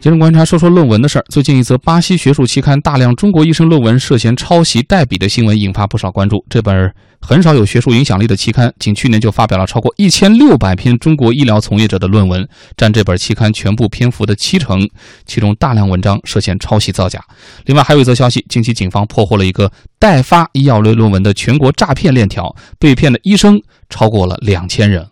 [0.00, 1.24] 今日观察说说论文的事儿。
[1.28, 6.44] 最近一则巴西学术期刊大量中国医生论文涉嫌抄袭代笔的新闻引发不少关注。
[6.48, 14.88] 这本很少有学术影响力的期刊，仅去年就发表了超过一千六百篇中国医疗从业者的论文，占这本期刊全部篇幅的七成。
[15.26, 17.20] 其中大量文章涉嫌抄袭造假。
[17.66, 23.60] 另外还有一则消息，近期警方破获了一个代发医药类论文的全国诈骗链条，被骗的医生
[23.90, 25.08] 超过了两千人。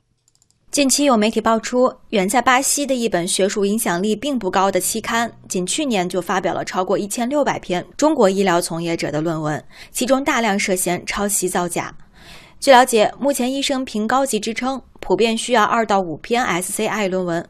[0.76, 11.96] 近期有媒体爆出，远在巴西的一本学术影响力并不高的期刊，仅去年就发表了超过一千六百篇中国医疗从业者的论文，其中大量涉嫌抄袭造假。
[12.60, 17.46] 据了解，目前医生凭高级职称，普遍需要二到五篇 SCI 论文。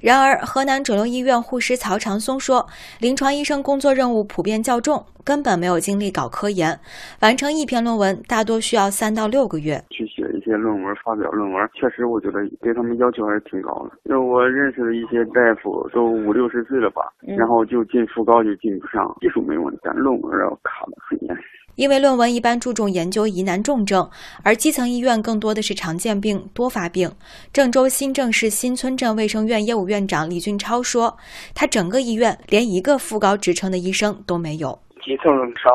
[0.00, 2.64] 然而，河南肿瘤医院护士曹长松说，
[3.00, 6.78] 临床医生工作任务普遍较重，根本没有精力搞科研，
[7.20, 9.82] 完成一篇论文大多需要三到六个月。
[9.90, 13.98] 去写一些论文，发表论文，确实我觉得对他们要求还是挺高的。
[14.04, 17.02] 因为我认识的一些大夫都五六十岁了吧，
[17.36, 21.36] 然后就进副高就进不上，技术没问题，但论文要卡的很严。
[21.80, 24.06] 因为论文一般注重研究疑难重症，
[24.44, 27.10] 而基层医院更多的是常见病、多发病。
[27.54, 31.16] 郑州新郑市新村镇卫生院业务院长李俊超说
[31.56, 35.70] ：“他整个医院连一个副高职称的医生都没有，基层少，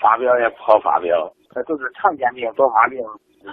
[0.00, 2.98] 发表也不好发表，这都是常见病、多发病，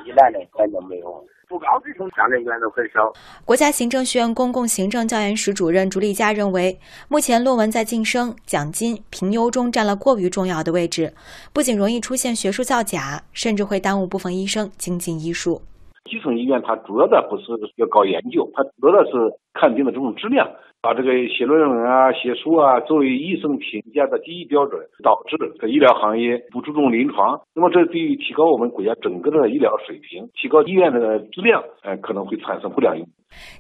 [0.08, 3.12] 疑难的咱就没有。”副高这种乡镇医院都很少。
[3.44, 11.12] 国家行政学院公共行政教研室主任朱立佳认为，目前论文在晋升、奖金、评优中占了过于重要的位置，
[11.52, 15.60] 不仅容易出现学术造假，甚至会耽误部分医生精进医术。
[16.06, 17.44] 基层医院它主要的不是
[17.78, 19.18] 要搞研究，它主要的是
[19.54, 20.48] 看病的这种质量。
[20.82, 27.42] 把这个写论文啊、写书啊作为医生评价的第一标准，导致这医疗行业不注重临床。
[27.54, 33.12] 那么，这对于提高我们国家整个的医疗水平、提高医院的质量，呃，可能会产生不良影响。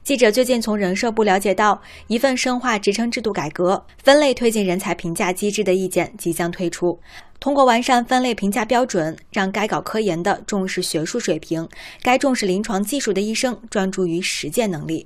[0.02, 6.98] 记者最近从人社部了解到，一份深化职称制度改革、分类推进人才评价机制的意见即将推出。
[7.42, 11.67] 通过完善分类评价标准，让该搞科研的重视学术水平，
[12.02, 15.05] 该重视临床技术的医生专注于实践能力。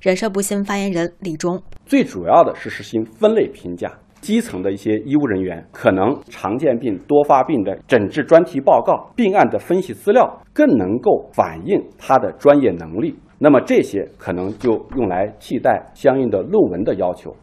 [0.00, 17.34] 人社部新闻发言人李忠，最主要的是实行分类评价，基层的一些医务人员可能常见病、多发病的诊治专题报告、病案的分析资料更能够反映他的专业能力，那么这些可能就用来替代相应的论文的要求。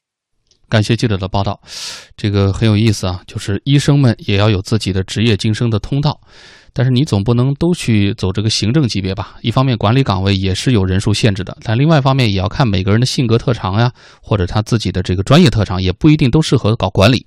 [0.69, 1.59] 感谢记者的报道，
[2.15, 6.21] 这个很有意思啊，就是医生们也要有自己的职业晋升的通道。
[6.73, 9.35] 但是你总不能都去走这个行政级别吧？
[9.41, 17.25] 一方面管理岗位也是有人数限制的，但另外一方面也要看每个人的性格特长呀，或者他自己的这个专业特长，也不一定都适合搞管理。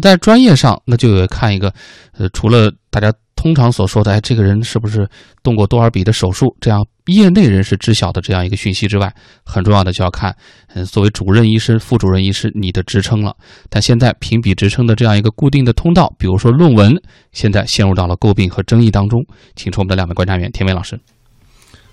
[0.00, 1.72] 在专业上，那就看一个，
[2.16, 3.12] 呃，除了大家。
[3.40, 5.08] 通常所说的，哎，这个人是不是
[5.44, 6.52] 动过多少笔的手术？
[6.60, 9.12] 这样业内人士知晓的这样一个讯息之外，
[9.44, 10.34] 很重要的就要看，
[10.74, 13.34] 嗯，作为主任医师、副主任医师你的职称了。
[13.68, 16.94] 但现在评比职称的这样一个固定的通道，比如说论文，
[17.32, 19.24] 现在陷入到了诟病和争议当中。
[19.56, 20.98] 请出我们的两位观察员，田伟老师。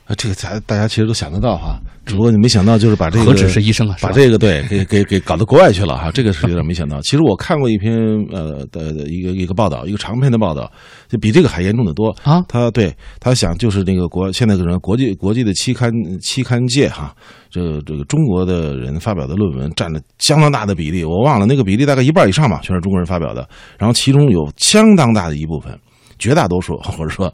[0.05, 7.01] 啊，这个咱大家其实都想得到哈，只不过你没想到就是把这个何止是医生啊，把这个对给给给搞到国外去了哈，这个是有点没想到。
[7.01, 7.97] 其实我看过一篇
[8.31, 10.71] 呃的一个一个报道，一个长篇的报道，
[11.07, 12.39] 就比这个还严重的多啊。
[12.47, 17.11] 他对他想就是那个国现在可能国际国际的期刊期刊界哈，
[17.49, 23.47] 这这个中国的人发表的论文占了相当大的比例，我忘了那个比例大概一半以上吧，全是中国人发表的。
[23.79, 25.75] 然后其中有相当大的一部分，
[26.19, 27.33] 绝大多数 或者说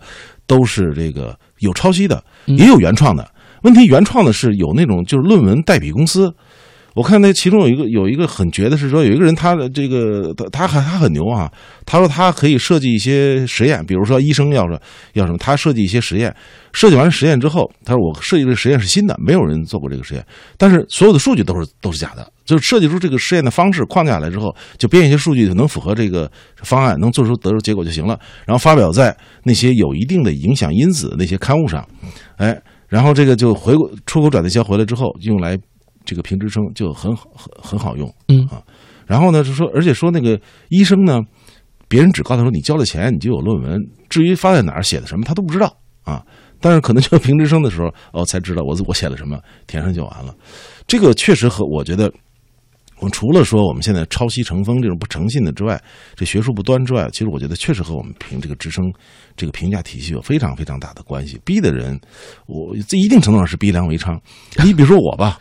[0.51, 1.33] 都是这个。
[1.59, 3.25] 有抄袭的，也有原创的。
[3.61, 6.33] 问题原创的是有那种就是论文代笔公司。
[6.93, 11.49] 我看那其中有一个有一个很绝的是说有一个人他的这个他他还他很牛啊，
[11.85, 14.77] 他说他可以设计一些实验，比如说医生要说
[15.13, 16.35] 要什么，他设计一些实验，
[16.73, 20.25] 设计完实验之后，他说我设计这个实验是新的，没有人做过这个实验，
[20.57, 31.87] 但是所有的数据都是都是假的，就是设计出这个实验的方式框架来之后，就编一些数据能符合这个方案，能做出得出结果就行了，然后发表在那些有一定的影响因子那些刊物上，
[32.35, 33.73] 哎，然后这个就回
[34.05, 35.57] 出口转内销回来之后用来。
[36.03, 37.25] 这个评职称就很很
[37.61, 38.61] 很好用，嗯啊，
[39.05, 40.39] 然后呢，就说，而且说那个
[40.69, 41.19] 医生呢，
[41.87, 46.23] 别人只告诉说你交了钱，你就有论文，至于发在哪儿写的什么，他都不知道啊。
[46.59, 50.35] 但是可能就评职称的时候，哦，才知道我我写了什么，填上就完了。
[50.85, 52.11] 这个确实和我觉得，
[52.97, 55.81] 我们除了说我们现在抄袭成风这种不诚信的之外，
[56.15, 58.93] 这学术不端之外，其实我觉得确实和我们评这个职称
[59.35, 61.39] 这个评价体系有非常非常大的关系。
[61.43, 61.99] 逼的人，
[62.45, 64.15] 我这一定程度上是逼良为娼。
[64.63, 65.39] 你比如说我吧。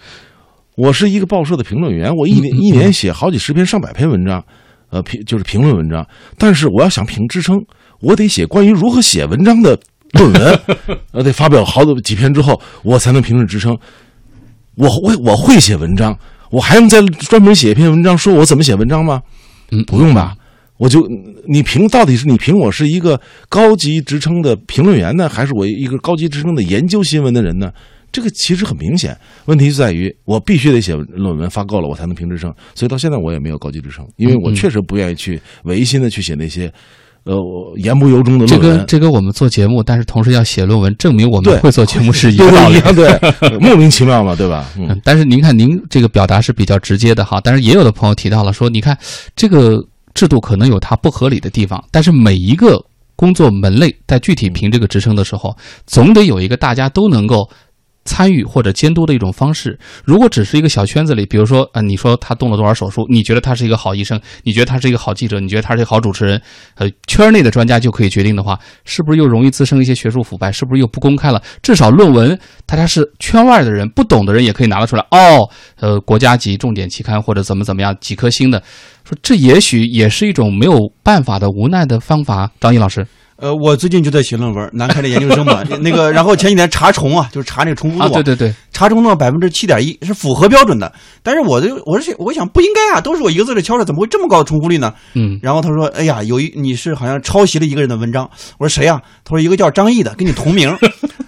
[0.81, 4.43] 我是一个报社的评论员，我一年一年写好几十篇、上百篇文章，
[4.89, 6.07] 呃，评就是评论文章。
[6.39, 7.55] 但是我要想评职称，
[8.01, 9.79] 我得写关于如何写文章的
[10.15, 10.61] 论文，
[11.13, 13.77] 呃，得发表好几几篇之后，我才能评论职称。
[14.77, 16.19] 我会我会写文章，
[16.51, 19.21] 我还用再专门写一篇文章说我怎么写文章吗？
[19.73, 20.35] 嗯，不用吧？
[20.79, 21.07] 我就
[21.47, 27.71] 你评到底是你评我是一个高级职称的评论员呢，还是我一个高级职称的研究新闻的人呢？
[28.13, 32.53] 这个其实很明显，问题就在于我必须得写论文发够了，我才能评职称。
[32.75, 36.73] 所以到现在我也没有高级职称，因为我确实不愿意去违心的去写那些，
[37.25, 37.37] 呃，
[37.77, 38.73] 言不由衷的这论文。
[38.73, 44.67] 这跟这跟我们做节目，但是同时要写论文，证明我们会做节目是一 对个道理对莫名其妙嘛，对吧？
[44.77, 47.41] 嗯，嗯，但是您看，您这个表达是比较直接的哈。
[47.45, 48.99] 但是也有的朋友提到了说，你看
[49.37, 49.79] 这个
[50.15, 52.85] 制度可能有它不合理的地方，但是每一个
[53.15, 55.57] 工作门类在具体评这个职称的时候，
[55.87, 57.49] 总得有一个大家都能够。
[58.05, 59.79] 参与或者监督的一种方式。
[60.05, 66.41] 如果只是一个小圈子里，比如说，呃，你说他动了多少手术，你觉得他是一个好医生，你觉得他是一个好记者，你觉得他是一个好主持人，
[66.77, 70.51] 呃，圈内的专家就可以决定的话，是不是又容易滋生一些学术腐败？
[70.51, 71.43] 是不是又不公开了？
[71.63, 75.05] 至少论文，大家是圈外的人，不懂的人也可以拿得出来。
[75.11, 75.49] 哦，
[75.79, 78.63] 呃，国家级重点期刊或者怎么怎么样，几颗星的，
[79.05, 82.51] 说这也许也是一种没有办法的无奈的方法。
[82.61, 83.07] 张毅老师
[83.41, 90.93] 呃，我最近就在写论文，南开的研究生嘛， 那个，然后前几天查重啊，就是查那个重复度啊，对对对，查重呢百分之七点一是符合标准的，
[91.23, 94.93] 但是我就我是我想不应该啊，都是我一个字的敲着，怎么会这么高的重复率呢？
[95.15, 98.29] 嗯，然后他说，哎呀，有一你是好像抄袭了一个人的文章，
[98.59, 100.77] 我说谁呀、他说一个叫张毅的，跟你同名。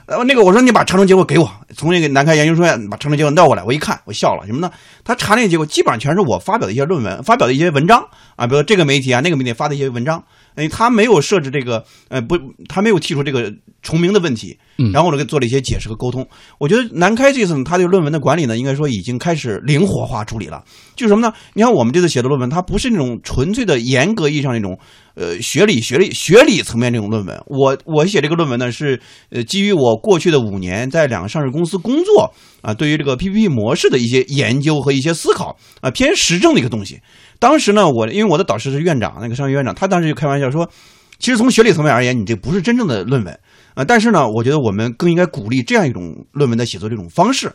[0.05, 4.71] 然后，那个我说你把查重结果给我，从那个南开研究生院把查重结果调过来，我一看我笑了，什么呢？
[5.05, 8.05] 他查那个结果基本上全是我发表的一些论文，发表的一些文章
[8.37, 10.23] 啊，比如这个媒体啊那个媒体发的一些文章，
[10.55, 12.37] 哎，他没有设置这个呃不，
[12.69, 13.53] 他没有提出这个
[13.83, 16.27] 重名的问题，嗯然后我给做了一些解释和沟通。
[16.59, 20.63] 我觉得南开这次呢，他对论文的管理呢，应该说已经开始灵活化处理了。
[20.95, 21.33] 就是什么呢？
[21.55, 24.79] 你看我们这次写的论文，它不是那种纯粹的严格意义上那种
[25.15, 27.43] 呃学理、学理、学理层面这种论文。
[27.47, 29.01] 我我写这个论文呢，是
[29.31, 37.01] 呃基于我过去的五年在两个上市公司工作啊，对于这个 PPP 模式的一些研究和一些思考啊，偏实证的一个东西。
[37.43, 40.71] 当时呢，我因为我的导师是院长，那个商学院长，他当时就开玩笑说，
[41.19, 43.37] 其实从学理层面而言，你这不是真正的论文
[43.75, 43.83] 啊。
[43.85, 47.51] 但是呢，我觉得我们更应该鼓励这样一种论文的写作这种方式。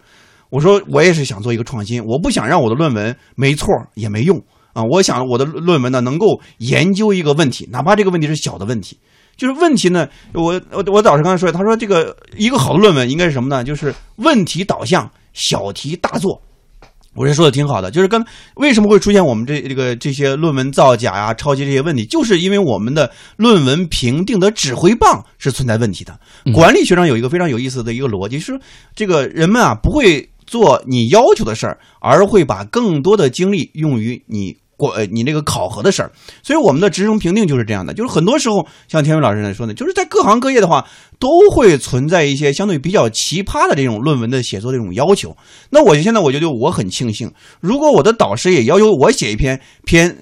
[0.50, 4.38] 我说我也是想做一个创新，我不想让我的论文没错也没用
[4.74, 4.84] 啊。
[4.84, 9.00] 我想我的论文呢能够研究一个问题，哪怕这个问题是小的问题。
[9.38, 13.64] 就是问题呢，我我我导师刚才说，他说这个一个好的论文应该是什么呢？
[13.64, 16.42] 就是问题导向，小题大做。
[17.18, 18.24] 我这说的挺好的，就是跟
[18.56, 26.18] 为什么会出现我们这这个这些论文造假呀、抄袭这些问题，就是因为我们的论文评定的指挥棒是存在问题的。
[26.54, 28.58] 管理学上有一个非常有意思的一个逻辑，是
[28.96, 34.56] 这个人们啊不会做你要求的事儿，而会把更多的精力用于你。
[34.78, 36.12] 过呃，你那个考核的事儿，
[36.44, 40.88] 所以我们的职称评定就是这样的，就是很多时候像天伟老师来说呢，就是在各行各业的话，
[41.20, 45.36] 都会存在一些相对比较奇葩的这种论文的写作这种要求。
[45.72, 50.16] 那我现在我觉得我很庆幸，如果我的导师也要求我写一篇偏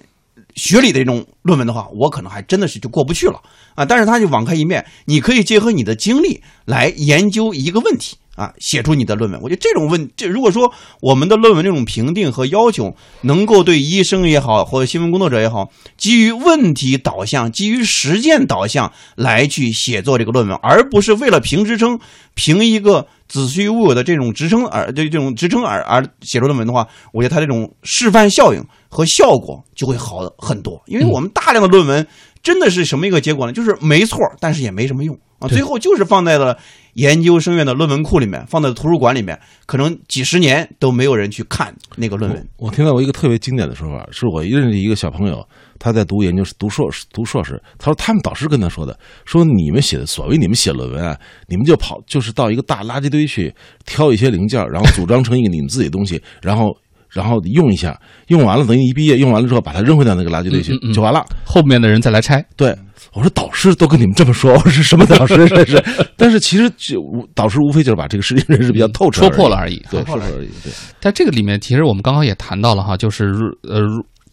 [0.56, 3.42] 学理的这种论文的话，我可能还真的是就过不去了
[3.76, 3.84] 啊。
[3.84, 8.16] 但是他就网开一面，你可以结合你的经历来研究一个问题。
[8.36, 10.72] 啊，写出你的论文，我觉得这种问，这如果说
[11.02, 21.98] 我们的论文这种评定和要求，能够对医生也好，或者新闻工作者也好，基于问题导向、基于实践导向来去写作这个论文，而不是为了评职称、
[22.34, 32.06] 评一个子虚乌有的这种职称而这这种职称而而写出论文的话，我觉得它这种示范效应和效果就会好很多，因为我们大量的论文
[32.44, 33.54] 真的是什么一个结果呢？
[33.54, 36.58] 就是没错，但是也没什么用啊，最后就是放在了。
[36.96, 42.48] 研究生院的论文库里面，放在图书馆里面，可能几十年都没有人去看那个论文。
[42.56, 45.46] 我听到过一个特别经典的说法，是我认识一个小朋友，
[45.78, 53.54] 他在读研究读硕士，读硕士，他说他们导师跟他说的，说你们写的所谓你们写论文啊，你们就跑就是到一个大垃圾堆去
[53.86, 56.74] 挑一些零件，然后组装成一个你们自己的东西，然后。
[57.16, 61.26] 然后用一下，用完了等于一毕业，用完了之后把它扔回到那个垃圾堆去、嗯嗯嗯就完了。
[61.46, 62.46] 后面的人再来拆。
[62.58, 62.78] 对，
[63.14, 65.84] 我说导师都跟你们这么说，我说是什么导师 这是？
[66.18, 67.00] 但是其实就
[67.34, 69.78] 导师无非就是把这个事情认识比较透彻，戳破了而已。
[69.90, 70.50] 对，戳破了而已。
[70.62, 73.82] 对，在这个里面，其实我们刚刚也谈到了哈，就是呃。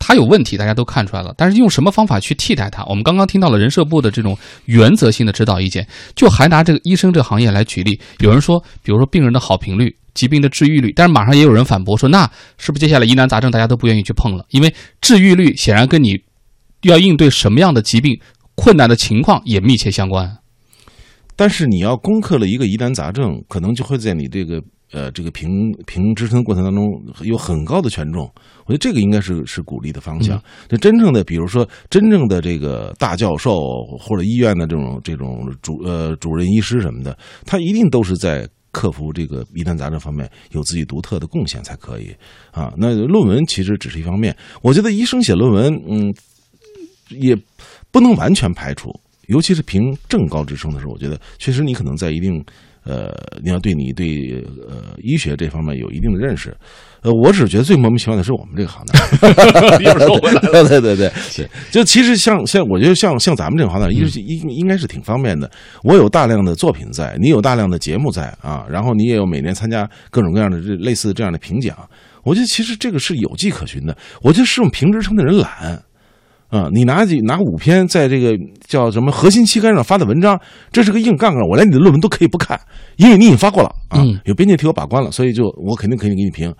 [0.04, 1.32] 他有问题，大家都看出来了。
[1.38, 2.84] 但是用什么方法去替代他？
[2.86, 5.86] 我们刚刚听到了人社部的这种原则性的指导意见，
[6.16, 8.00] 就还拿这个医生这个行业来举例。
[8.18, 14.44] 有人说，比如说病人的好评率、疾病的治愈率，但是马上也有人反驳说，那是不是接下来疑难杂症大家都不愿意去碰了？
[14.50, 16.22] 因为治愈率显然跟你
[16.82, 18.20] 要应对什么样的疾病、
[18.54, 20.38] 困难的情况也密切相关。
[21.36, 24.62] 但是你要攻克了一个疑难杂症，可能就会在你这个。
[24.94, 25.48] 呃，这个评
[25.86, 26.84] 评职称过程当中
[27.22, 28.30] 有很高的权重，
[28.66, 30.38] 我觉得这个应该是是鼓励的方向。
[30.68, 33.56] 就真正的，比如说真正的这个大教授
[33.98, 37.16] 或者医院的这种这种主呃主任医师什么的，
[37.46, 42.12] 他一定都是在克服这个疑难杂症方面有自己独特的贡献才可以
[42.50, 42.72] 啊。
[42.76, 46.12] 那论文其实只是一方面，我觉得医生写论文，嗯，
[47.10, 47.36] 也
[47.92, 48.90] 不能完全排除，
[49.28, 52.44] 尤其是评正高职称的时候，我觉得确实你可能在一定。
[52.84, 53.12] 呃，
[53.42, 56.56] 你要对你对呃医学这方面有一定的认识，
[57.02, 65.50] 呃，我只觉得最莫名其妙的是我们这个行当， 又说回来了， 对对对对，就其实像像我觉得像像咱们这个行当，应应应该是挺方便的。
[65.84, 71.76] 我有大量的作品在，你有大量的节目在啊，然后你也有每年参加各种各样的这类似这样的评奖，
[72.24, 73.96] 我觉得其实这个是有迹可循的。
[74.22, 75.80] 我觉得是用评职称的人懒。
[76.52, 80.38] 啊，你拿几拿五篇在这个叫什么核心期刊上发的文章，
[80.70, 82.60] 这是个硬杠杠，我连你的论文都可以不看，
[82.96, 86.54] 因为你已经发过了啊，有编辑替我把关了，所以就我肯定可以给你评。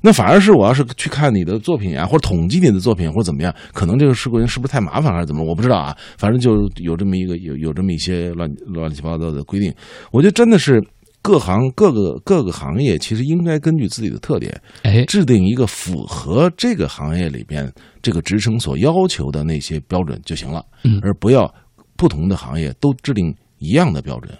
[0.00, 5.92] 那反而是我要是去看你的作品啊，或者统计你的作品或者怎么样，可能这个事故人是不是太麻烦还是怎么，我不知道啊。
[6.18, 9.74] 反正就有这么一个有有这么一些乱乱七八糟的规定，
[10.12, 10.80] 我觉得真的是。
[11.22, 21.52] 各行各个各个行业其实应该根据自己的特点，哎，制定一个符合这个行业里边这个职称所要求的那些标准就行了，嗯，而不要
[21.96, 24.36] 不同的行业都制定一样的标准。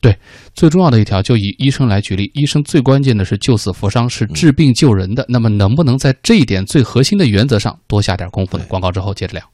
[0.00, 0.18] 对，
[0.52, 5.24] 最重要的一条，就以医生来举例，医生最关键的是救死扶伤，是治病救人的。
[5.28, 8.64] 那么，能不能在这一点最核心的原则上多下点功夫呢？
[8.68, 9.44] 广告之后接着聊。